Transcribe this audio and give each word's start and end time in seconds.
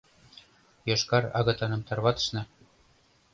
Йошкар 0.89 1.23
агытаным 1.39 1.81
тарватышна. 1.87 2.41